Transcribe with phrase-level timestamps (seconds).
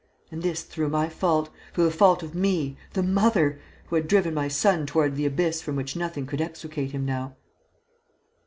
[0.31, 4.33] And this through my fault, through the fault of me, the mother, who had driven
[4.33, 7.35] my son toward the abyss from which nothing could extricate him now."